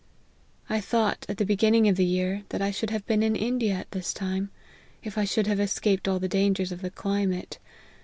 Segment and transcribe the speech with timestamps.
[0.67, 3.75] I thought, at the beginning of the year, that I should have been in India
[3.75, 4.49] at this time,
[5.03, 7.59] if I should have escaped all the dangers of the climate.